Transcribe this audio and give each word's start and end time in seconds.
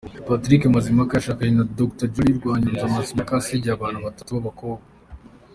Patrick 0.27 0.61
Mazimpaka 0.73 1.13
yashakanye 1.15 1.53
na 1.55 1.67
Dr 1.79 2.07
Jolly 2.13 2.37
Rwanyonga 2.39 2.93
Mazimpaka 2.95 3.31
asigiye 3.35 3.71
abana 3.73 4.03
batatu 4.05 4.29
b’abakobwa. 4.35 4.83